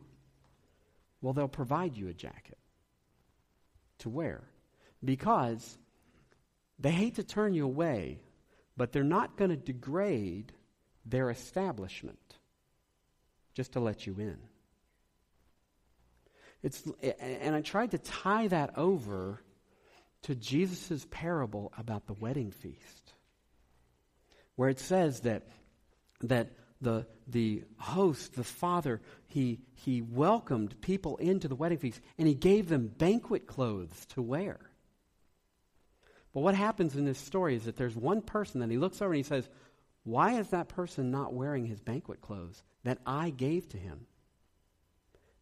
[1.20, 2.58] Well, they'll provide you a jacket
[3.98, 4.42] to wear
[5.04, 5.78] because
[6.78, 8.20] they hate to turn you away,
[8.76, 10.52] but they're not going to degrade
[11.04, 12.18] their establishment
[13.54, 14.38] just to let you in.
[16.62, 16.82] It's,
[17.20, 19.42] and I tried to tie that over
[20.22, 23.12] to Jesus' parable about the wedding feast,
[24.54, 25.48] where it says that,
[26.20, 32.28] that the, the host, the father, he, he welcomed people into the wedding feast and
[32.28, 34.60] he gave them banquet clothes to wear.
[36.32, 39.12] But what happens in this story is that there's one person that he looks over
[39.12, 39.48] and he says,
[40.04, 42.62] Why is that person not wearing his banquet clothes?
[42.84, 44.06] that I gave to him.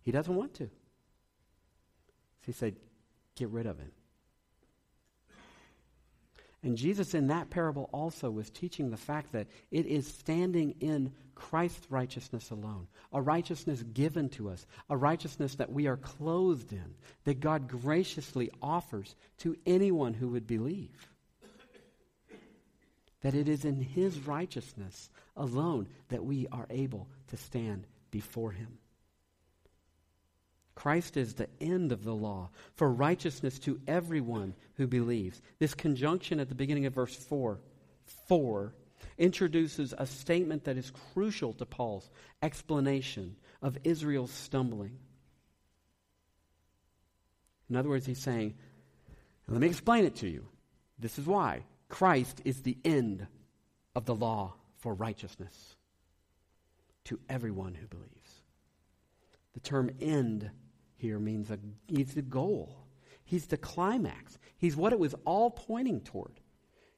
[0.02, 0.70] He doesn't want to.
[2.40, 2.76] So he said,
[3.36, 3.92] Get rid of him.
[6.62, 11.12] And Jesus, in that parable, also was teaching the fact that it is standing in
[11.34, 16.94] Christ's righteousness alone, a righteousness given to us, a righteousness that we are clothed in,
[17.24, 21.08] that God graciously offers to anyone who would believe.
[23.22, 28.78] That it is in His righteousness alone that we are able to stand before him.
[30.80, 35.42] Christ is the end of the law for righteousness to everyone who believes.
[35.58, 37.60] This conjunction at the beginning of verse 4,
[38.28, 38.74] 4
[39.18, 42.08] introduces a statement that is crucial to Paul's
[42.42, 44.96] explanation of Israel's stumbling.
[47.68, 48.54] In other words, he's saying,
[49.48, 50.46] let me explain it to you.
[50.98, 53.26] This is why Christ is the end
[53.94, 55.76] of the law for righteousness
[57.04, 58.40] to everyone who believes.
[59.52, 60.50] The term end
[61.00, 62.76] here means a, he's the goal.
[63.24, 64.38] He's the climax.
[64.58, 66.32] He's what it was all pointing toward.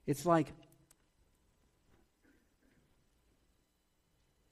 [0.07, 0.53] It's like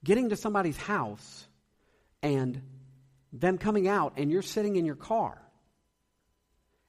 [0.04, 1.46] getting to somebody's house
[2.22, 2.62] and
[3.32, 5.40] them coming out and you're sitting in your car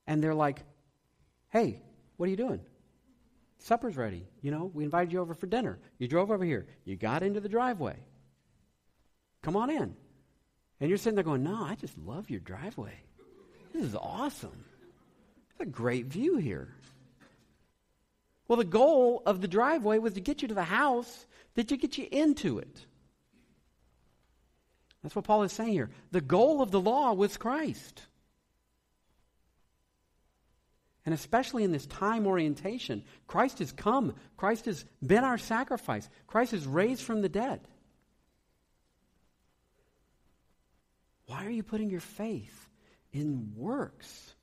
[0.07, 0.61] and they're like,
[1.49, 1.81] hey,
[2.17, 2.61] what are you doing?
[3.59, 4.27] Supper's ready.
[4.41, 5.79] You know, we invited you over for dinner.
[5.99, 6.67] You drove over here.
[6.83, 7.97] You got into the driveway.
[9.41, 9.95] Come on in.
[10.81, 12.95] And you're sitting there going, No, I just love your driveway.
[13.71, 14.65] This is awesome.
[15.51, 16.73] It's a great view here.
[18.47, 21.77] Well, the goal of the driveway was to get you to the house, that to
[21.77, 22.85] get you into it.
[25.03, 25.89] That's what Paul is saying here.
[26.11, 28.01] The goal of the law was Christ.
[31.05, 34.15] And especially in this time orientation, Christ has come.
[34.37, 36.09] Christ has been our sacrifice.
[36.27, 37.61] Christ is raised from the dead.
[41.31, 42.67] Why are you putting your faith
[43.13, 44.33] in works?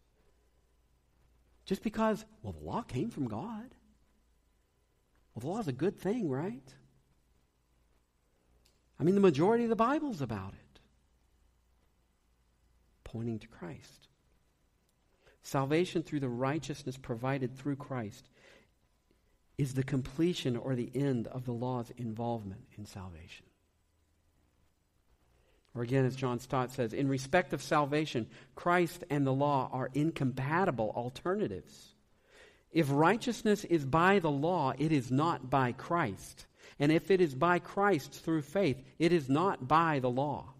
[1.66, 3.74] Just because, well, the law came from God.
[5.34, 6.74] Well, the law is a good thing, right?
[8.99, 10.80] I mean, the majority of the Bible's about it,
[13.05, 14.09] pointing to Christ.
[15.43, 18.30] Salvation through the righteousness provided through Christ
[19.59, 23.45] is the completion or the end of the law's involvement in salvation.
[25.74, 29.90] Or again, as John Stott says, in respect of salvation, Christ and the law are
[29.94, 31.94] incompatible alternatives.
[32.72, 36.46] If righteousness is by the law, it is not by Christ.
[36.78, 40.52] And if it is by Christ through faith, it is not by the law.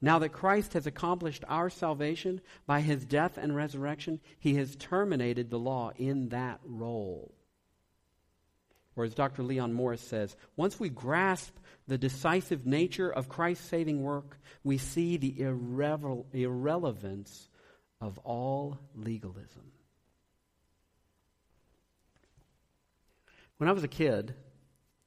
[0.00, 5.50] Now that Christ has accomplished our salvation by his death and resurrection, he has terminated
[5.50, 7.35] the law in that role.
[8.96, 9.42] Or as Dr.
[9.42, 11.54] Leon Morris says, once we grasp
[11.86, 15.40] the decisive nature of Christ's saving work, we see the
[16.32, 17.48] irrelevance
[18.00, 19.70] of all legalism.
[23.58, 24.34] When I was a kid,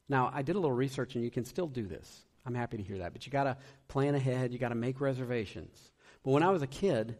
[0.07, 2.25] now I did a little research and you can still do this.
[2.45, 3.13] I'm happy to hear that.
[3.13, 5.91] But you got to plan ahead, you got to make reservations.
[6.23, 7.17] But when I was a kid,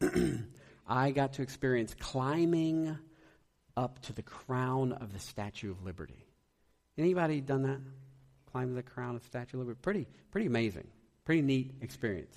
[0.88, 2.96] I got to experience climbing
[3.76, 6.26] up to the crown of the Statue of Liberty.
[6.98, 7.78] Anybody done that?
[8.50, 9.78] Climbing the crown of the Statue of Liberty?
[9.82, 10.86] Pretty, pretty amazing.
[11.24, 12.36] Pretty neat experience.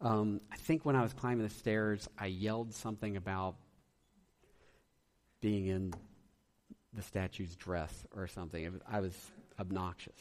[0.00, 3.56] Um, I think when I was climbing the stairs, I yelled something about
[5.40, 5.94] being in
[6.92, 8.70] the statue's dress or something.
[8.72, 9.14] Was, I was
[9.58, 10.16] obnoxious.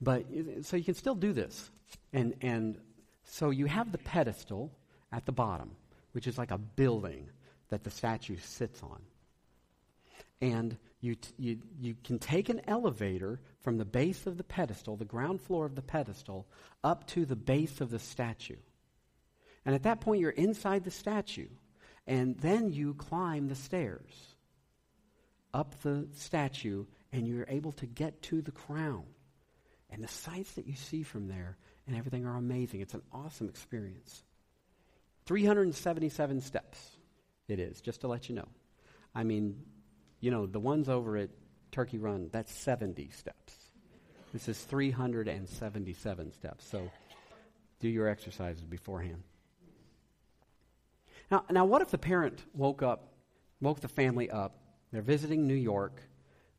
[0.00, 0.26] But
[0.62, 1.70] so you can still do this.
[2.12, 2.76] And, and
[3.24, 4.70] so you have the pedestal
[5.10, 5.70] at the bottom,
[6.16, 7.28] which is like a building
[7.68, 9.02] that the statue sits on.
[10.40, 14.96] And you, t- you, you can take an elevator from the base of the pedestal,
[14.96, 16.46] the ground floor of the pedestal,
[16.82, 18.56] up to the base of the statue.
[19.66, 21.48] And at that point, you're inside the statue.
[22.06, 24.36] And then you climb the stairs
[25.52, 29.04] up the statue, and you're able to get to the crown.
[29.90, 32.80] And the sights that you see from there and everything are amazing.
[32.80, 34.22] It's an awesome experience.
[35.26, 36.96] 377 steps
[37.48, 38.48] it is, just to let you know.
[39.14, 39.62] I mean,
[40.20, 41.30] you know, the ones over at
[41.70, 43.54] Turkey Run, that's 70 steps.
[44.32, 46.66] This is 377 steps.
[46.68, 46.90] So
[47.80, 49.22] do your exercises beforehand.
[51.30, 53.12] Now, now, what if the parent woke up,
[53.60, 54.58] woke the family up?
[54.92, 56.00] They're visiting New York.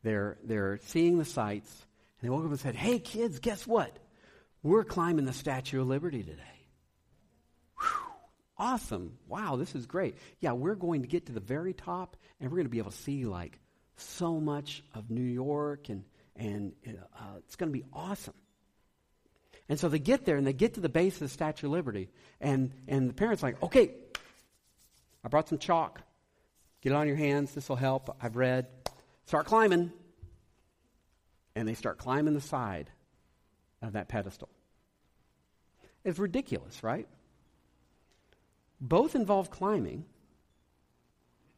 [0.03, 1.85] They're, they're seeing the sights.
[2.19, 3.97] And they woke up and said, Hey, kids, guess what?
[4.63, 6.56] We're climbing the Statue of Liberty today.
[8.59, 9.17] Awesome.
[9.27, 10.15] Wow, this is great.
[10.39, 12.91] Yeah, we're going to get to the very top, and we're going to be able
[12.91, 13.59] to see, like,
[13.97, 16.03] so much of New York, and,
[16.35, 18.33] and uh, it's going to be awesome.
[19.69, 21.73] And so they get there, and they get to the base of the Statue of
[21.73, 22.09] Liberty,
[22.41, 23.91] and, and the parents like, Okay,
[25.23, 26.01] I brought some chalk.
[26.81, 27.53] Get it on your hands.
[27.53, 28.15] This will help.
[28.21, 28.67] I've read.
[29.25, 29.91] Start climbing.
[31.55, 32.89] And they start climbing the side
[33.81, 34.49] of that pedestal.
[36.05, 37.07] It's ridiculous, right?
[38.79, 40.05] Both involve climbing,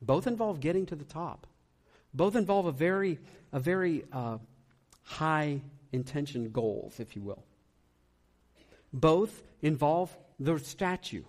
[0.01, 1.47] both involve getting to the top,
[2.13, 3.20] both involve a very,
[3.51, 4.38] a very uh,
[5.03, 5.61] high
[5.91, 7.43] intention goals, if you will.
[8.93, 11.24] Both involve the statue.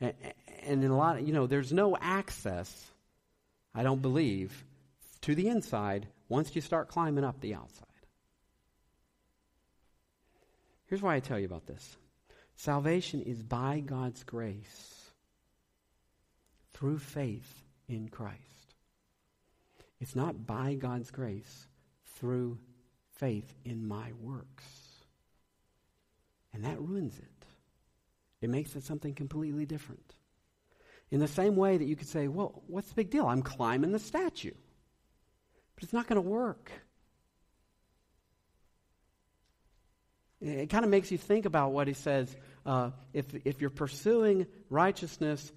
[0.00, 0.14] And,
[0.64, 2.90] in a lot of, you know, there's no access,
[3.74, 4.64] I don't believe,
[5.22, 7.86] to the inside once you start climbing up the outside.
[10.86, 11.96] Here's why I tell you about this
[12.58, 15.12] salvation is by God's grace
[16.74, 18.42] through faith in Christ.
[20.00, 21.68] It's not by God's grace
[22.16, 22.58] through
[23.16, 24.64] faith in my works.
[26.52, 27.46] And that ruins it.
[28.40, 30.14] It makes it something completely different.
[31.12, 33.26] In the same way that you could say, well, what's the big deal?
[33.26, 34.54] I'm climbing the statue.
[35.76, 36.72] But it's not going to work.
[40.40, 42.34] It kind of makes you think about what he says.
[42.64, 45.52] Uh, if, if you're pursuing righteousness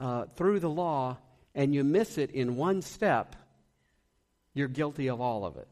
[0.00, 1.18] uh, through the law
[1.54, 3.36] and you miss it in one step,
[4.54, 5.68] you're guilty of all of it.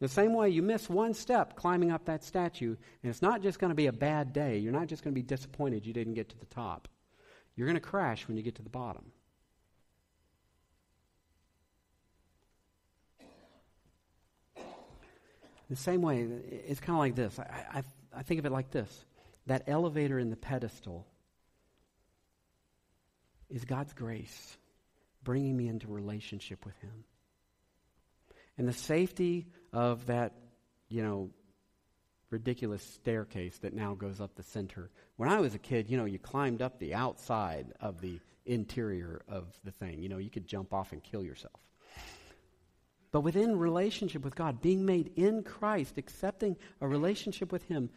[0.00, 3.58] The same way you miss one step climbing up that statue, and it's not just
[3.58, 4.58] going to be a bad day.
[4.58, 6.86] You're not just going to be disappointed you didn't get to the top.
[7.56, 9.10] You're going to crash when you get to the bottom.
[15.68, 17.38] The same way, it's kind of like this.
[17.38, 17.82] I, I,
[18.16, 19.04] I think of it like this
[19.46, 21.06] that elevator in the pedestal
[23.48, 24.58] is God's grace
[25.22, 27.04] bringing me into relationship with Him.
[28.58, 30.34] And the safety of that,
[30.88, 31.30] you know,
[32.30, 34.90] ridiculous staircase that now goes up the center.
[35.16, 39.22] When I was a kid, you know, you climbed up the outside of the interior
[39.28, 40.02] of the thing.
[40.02, 41.60] You know, you could jump off and kill yourself.
[43.10, 47.90] But within relationship with God, being made in Christ, accepting a relationship with Him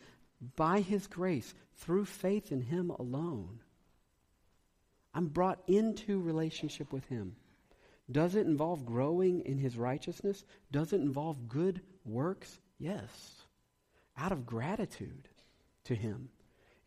[0.56, 3.60] by His grace through faith in Him alone,
[5.14, 7.36] I'm brought into relationship with Him.
[8.10, 10.46] Does it involve growing in His righteousness?
[10.72, 12.60] Does it involve good works?
[12.80, 13.10] Yes.
[14.18, 15.28] Out of gratitude
[15.86, 16.30] to Him.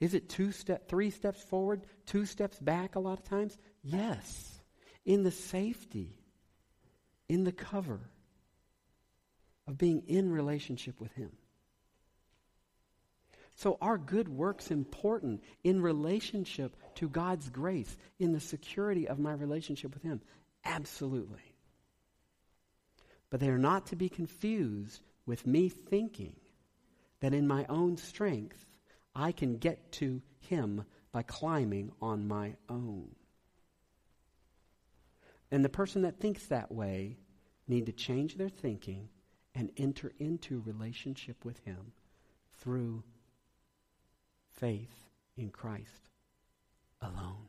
[0.00, 3.56] Is it two step, three steps forward, two steps back a lot of times?
[3.82, 4.60] Yes.
[5.04, 6.16] In the safety,
[7.28, 8.00] in the cover
[9.66, 11.30] of being in relationship with Him.
[13.56, 19.32] So, our good works important in relationship to God's grace, in the security of my
[19.32, 20.20] relationship with Him?
[20.64, 21.54] Absolutely.
[23.30, 26.36] But they are not to be confused with me thinking
[27.20, 28.64] that in my own strength
[29.14, 33.14] I can get to Him by climbing on my own.
[35.50, 37.18] And the person that thinks that way
[37.68, 39.08] need to change their thinking
[39.54, 41.92] and enter into relationship with Him
[42.60, 43.02] through
[44.54, 44.94] faith
[45.36, 46.08] in Christ
[47.00, 47.48] alone.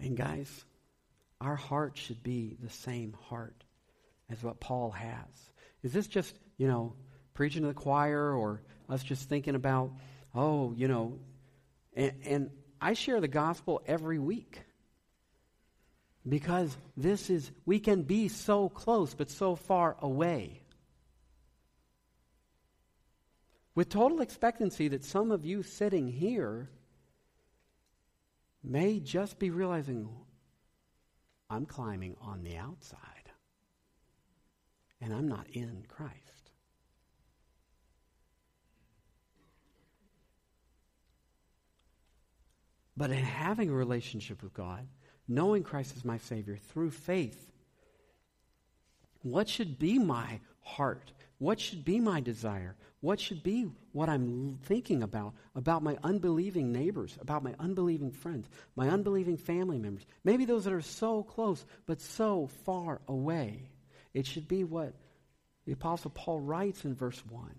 [0.00, 0.64] And guys,
[1.40, 3.64] our heart should be the same heart
[4.30, 5.50] as what Paul has.
[5.82, 6.94] Is this just, you know,
[7.32, 9.92] preaching to the choir or us just thinking about,
[10.34, 11.18] oh, you know,
[11.94, 14.63] and, and I share the gospel every week.
[16.26, 20.62] Because this is, we can be so close but so far away.
[23.74, 26.70] With total expectancy that some of you sitting here
[28.62, 30.08] may just be realizing,
[31.50, 32.98] I'm climbing on the outside
[35.00, 36.14] and I'm not in Christ.
[42.96, 44.86] But in having a relationship with God,
[45.28, 47.50] knowing Christ as my Savior through faith,
[49.22, 51.12] what should be my heart?
[51.38, 52.76] What should be my desire?
[53.00, 58.48] What should be what I'm thinking about, about my unbelieving neighbors, about my unbelieving friends,
[58.76, 60.06] my unbelieving family members?
[60.24, 63.68] Maybe those that are so close but so far away.
[64.14, 64.94] It should be what
[65.66, 67.50] the Apostle Paul writes in verse 1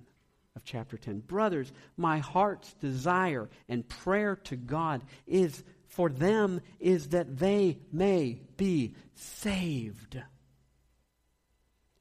[0.56, 1.20] of chapter 10.
[1.20, 5.64] Brothers, my heart's desire and prayer to God is
[5.96, 10.22] for them is that they may be saved.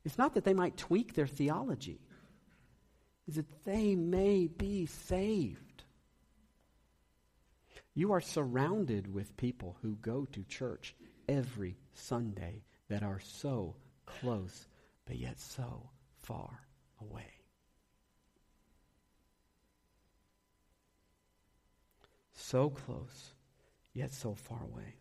[0.04, 2.00] It's not that they might tweak their theology,
[3.28, 5.84] it's that they may be saved.
[7.94, 10.96] You are surrounded with people who go to church
[11.28, 13.76] every Sunday that are so
[14.06, 14.66] close,
[15.06, 15.88] but yet so
[16.20, 16.66] far
[17.00, 17.30] away.
[22.32, 23.33] So close,
[23.94, 24.96] yet so far away.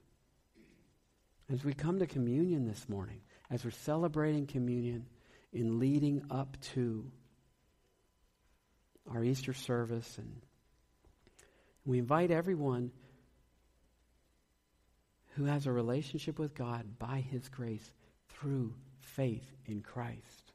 [1.52, 5.08] As we come to communion this morning, as we're celebrating communion
[5.52, 7.12] in leading up to
[9.12, 10.42] our Easter service, and
[11.86, 12.92] we invite everyone
[15.36, 17.92] who has a relationship with God by His grace
[18.30, 20.54] through faith in Christ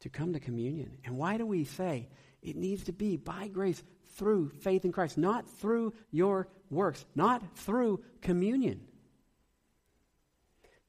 [0.00, 0.98] to come to communion.
[1.04, 2.08] And why do we say
[2.42, 7.58] it needs to be by grace through faith in Christ, not through your works, not
[7.58, 8.80] through communion.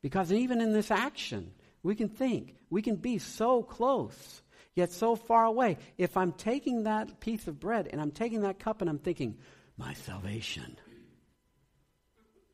[0.01, 1.51] Because even in this action,
[1.83, 4.41] we can think, we can be so close,
[4.75, 5.77] yet so far away.
[5.97, 9.37] If I'm taking that piece of bread and I'm taking that cup and I'm thinking,
[9.77, 10.77] my salvation,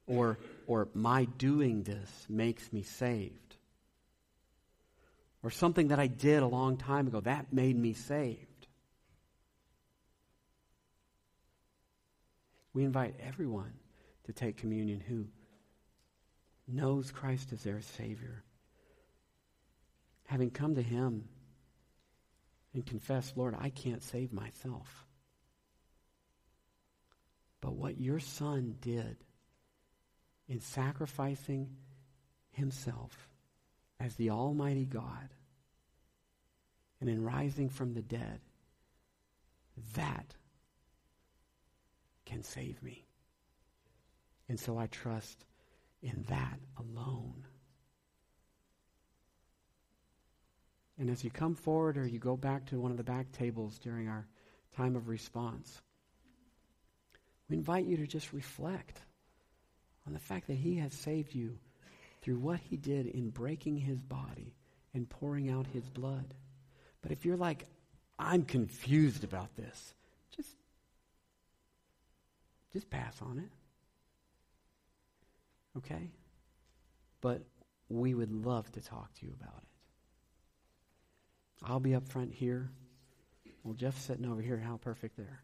[0.07, 0.37] or,
[0.67, 3.55] or my doing this makes me saved,
[5.41, 8.52] or something that I did a long time ago, that made me saved.
[12.73, 13.73] We invite everyone
[14.25, 15.27] to take communion who
[16.67, 18.43] knows Christ as their Savior.
[20.25, 21.25] Having come to Him
[22.73, 25.05] and confess, Lord, I can't save myself.
[27.61, 29.17] But what your Son did
[30.47, 31.69] in sacrificing
[32.51, 33.29] himself
[33.99, 35.29] as the Almighty God
[36.99, 38.39] and in rising from the dead,
[39.95, 40.35] that
[42.25, 43.05] can save me.
[44.49, 45.45] And so I trust
[46.01, 47.45] in that alone.
[50.99, 53.79] And as you come forward or you go back to one of the back tables
[53.79, 54.27] during our
[54.75, 55.81] time of response,
[57.49, 58.99] we invite you to just reflect
[60.05, 61.57] on the fact that He has saved you
[62.21, 64.53] through what He did in breaking His body
[64.93, 66.33] and pouring out His blood.
[67.01, 67.65] But if you're like,
[68.19, 69.93] I'm confused about this,
[70.35, 70.55] just,
[72.73, 73.51] just pass on it.
[75.77, 76.11] Okay?
[77.21, 77.43] But
[77.87, 79.67] we would love to talk to you about it.
[81.63, 82.69] I'll be up front here.
[83.63, 84.57] Well, Jeff's sitting over here.
[84.57, 85.43] How perfect there.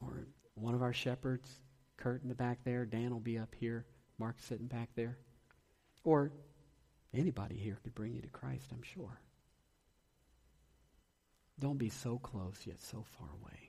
[0.00, 1.50] Or one of our shepherds,
[1.96, 2.84] Kurt in the back there.
[2.84, 3.86] Dan will be up here.
[4.18, 5.18] Mark's sitting back there.
[6.04, 6.30] Or
[7.12, 9.20] anybody here could bring you to Christ, I'm sure.
[11.58, 13.65] Don't be so close yet so far away.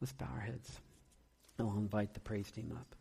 [0.00, 0.80] Let's bow our heads.
[1.58, 2.94] I'll invite the praise team up.